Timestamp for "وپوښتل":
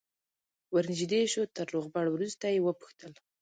2.63-3.11